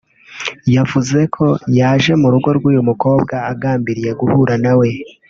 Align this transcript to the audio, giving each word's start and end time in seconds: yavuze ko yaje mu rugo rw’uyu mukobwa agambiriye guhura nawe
yavuze 0.75 1.19
ko 1.35 1.45
yaje 1.79 2.11
mu 2.21 2.27
rugo 2.33 2.49
rw’uyu 2.57 2.81
mukobwa 2.89 3.35
agambiriye 3.51 4.11
guhura 4.19 4.55
nawe 4.63 4.87